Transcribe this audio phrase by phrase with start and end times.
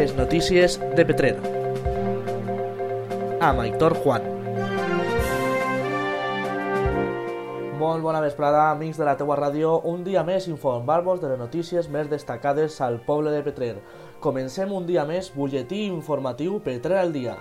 [0.00, 1.34] Les notícies de Petrer.
[3.44, 4.24] Amb Aitor Juan.
[7.76, 9.74] Molt bona vesprada, amics de la teua ràdio.
[9.92, 13.74] Un dia més informar-vos de les notícies més destacades al poble de Petrer.
[14.24, 17.36] Comencem un dia més, butlletí informatiu Petrer al dia.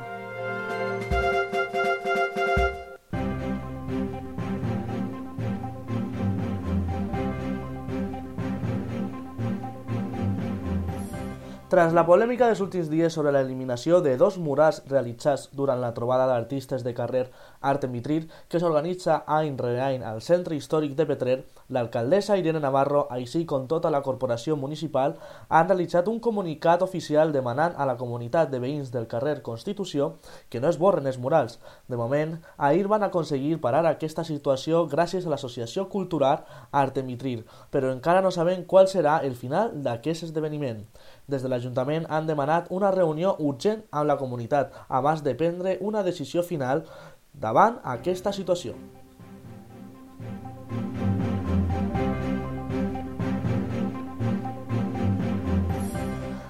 [11.70, 16.26] Tras la polèmica dels últims dies sobre l'eliminació de dos murals realitzats durant la trobada
[16.26, 17.28] d'artistes de carrer
[17.62, 21.36] Art en Vitrir que s'organitza any rere any al Centre Històric de Petrer,
[21.70, 25.14] l'alcaldessa Irene Navarro, així com tota la corporació municipal,
[25.50, 30.16] han realitzat un comunicat oficial demanant a la comunitat de veïns del carrer Constitució
[30.50, 31.60] que no es borren els murals.
[31.86, 37.46] De moment, ahir van aconseguir parar aquesta situació gràcies a l'associació cultural Art en Vitrir,
[37.70, 40.88] però encara no sabem qual serà el final d'aquest esdeveniment.
[41.30, 46.04] Des de l'Ajuntament han demanat una reunió urgent amb la comunitat abans de prendre una
[46.08, 46.86] decisió final
[47.34, 48.76] davant aquesta situació.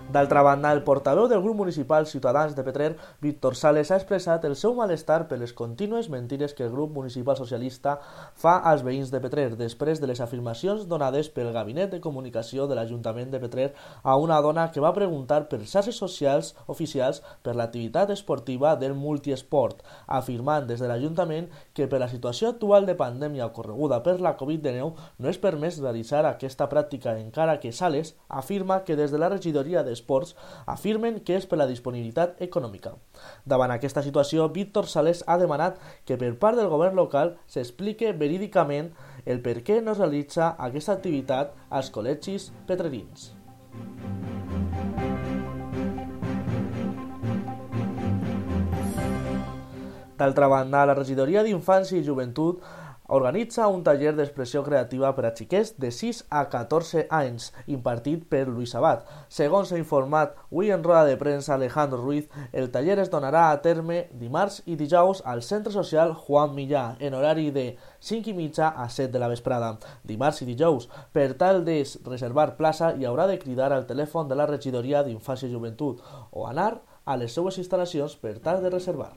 [0.09, 4.55] D'altra banda, el portaveu del grup municipal Ciutadans de Petrer, Víctor Sales, ha expressat el
[4.57, 7.99] seu malestar per les contínues mentides que el grup municipal socialista
[8.33, 12.77] fa als veïns de Petrer després de les afirmacions donades pel Gabinet de Comunicació de
[12.79, 13.67] l'Ajuntament de Petrer
[14.01, 19.85] a una dona que va preguntar per xarxes socials oficials per l'activitat esportiva del multiesport,
[20.07, 25.05] afirmant des de l'Ajuntament que per la situació actual de pandèmia ocorreguda per la Covid-19
[25.19, 29.85] no és permès realitzar aquesta pràctica encara que Sales afirma que des de la regidoria
[29.85, 32.95] de Esports afirmen que és per la disponibilitat econòmica.
[33.45, 38.93] Davant aquesta situació, Víctor Sales ha demanat que per part del govern local s'explique verídicament
[39.29, 43.33] el per què no es realitza aquesta activitat als col·legis petrerins.
[50.19, 52.59] D'altra banda, la regidoria d'Infància i Joventut
[53.09, 58.43] organitza un taller d'expressió creativa per a xiquets de 6 a 14 anys, impartit per
[58.47, 59.01] Luis Abad.
[59.33, 63.57] Segons s'ha informat avui en roda de premsa Alejandro Ruiz, el taller es donarà a
[63.65, 67.65] terme dimarts i dijous al Centre Social Juan Millà, en horari de
[68.11, 69.73] 5 i mitja a 7 de la vesprada.
[70.05, 74.37] Dimarts i dijous, per tal de reservar plaça, hi haurà de cridar al telèfon de
[74.37, 76.75] la regidoria d'Infància i Joventut o anar
[77.05, 79.15] a les seues instal·lacions per tal de reservar.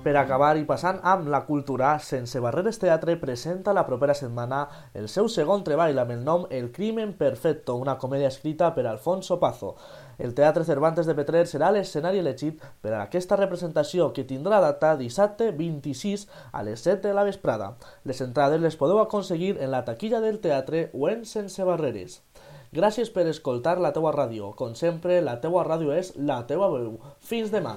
[0.00, 4.62] Per acabar i passant amb la cultura, Sense Barreres Teatre presenta la propera setmana
[4.96, 9.36] el seu segon treball amb el nom El crimen perfecto, una comèdia escrita per Alfonso
[9.42, 9.74] Pazo.
[10.16, 14.94] El Teatre Cervantes de Petrer serà l'escenari elegit per a aquesta representació que tindrà data
[14.96, 17.74] dissabte 26 a les 7 de la vesprada.
[18.04, 22.22] Les entrades les podeu aconseguir en la taquilla del teatre o en Sense Barreres.
[22.72, 24.54] Gràcies per escoltar la teua ràdio.
[24.56, 26.96] Com sempre, la teua ràdio és la teua veu.
[27.20, 27.76] Fins demà!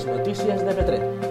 [0.00, 1.29] Les notícies de Petrer.